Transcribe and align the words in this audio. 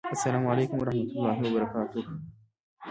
السلام 0.15 0.43
علیکم 0.51 0.77
ورحمة 0.81 1.05
الله 1.15 1.37
وبرکاته! 1.45 1.99